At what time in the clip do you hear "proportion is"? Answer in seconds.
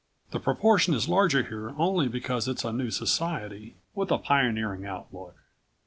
0.39-1.07